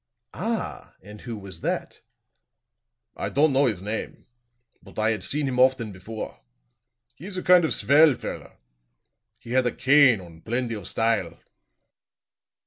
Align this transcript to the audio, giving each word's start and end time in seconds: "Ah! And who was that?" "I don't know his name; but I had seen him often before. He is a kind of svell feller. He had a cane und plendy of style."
"Ah! 0.33 0.95
And 1.03 1.21
who 1.21 1.37
was 1.37 1.61
that?" 1.61 2.01
"I 3.15 3.29
don't 3.29 3.53
know 3.53 3.67
his 3.67 3.83
name; 3.83 4.25
but 4.81 4.97
I 4.97 5.11
had 5.11 5.23
seen 5.23 5.47
him 5.47 5.59
often 5.59 5.91
before. 5.91 6.39
He 7.13 7.27
is 7.27 7.37
a 7.37 7.43
kind 7.43 7.63
of 7.63 7.69
svell 7.71 8.15
feller. 8.15 8.57
He 9.37 9.51
had 9.51 9.67
a 9.67 9.71
cane 9.71 10.19
und 10.19 10.43
plendy 10.43 10.73
of 10.75 10.87
style." 10.87 11.39